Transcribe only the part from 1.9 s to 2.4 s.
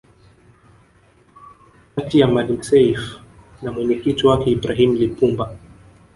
kati ya